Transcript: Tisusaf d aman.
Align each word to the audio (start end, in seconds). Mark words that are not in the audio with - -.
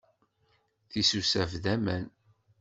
Tisusaf 0.89 1.51
d 1.63 1.65
aman. 1.73 2.05